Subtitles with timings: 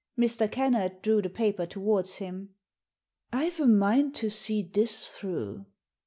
[0.17, 0.51] Mr.
[0.51, 2.55] Kennard drew the paper towards him."
[3.31, 5.67] I've a mind to see this through."